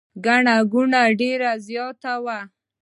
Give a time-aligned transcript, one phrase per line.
[0.25, 2.39] ګڼه ګوڼه ډېره زیاته وه.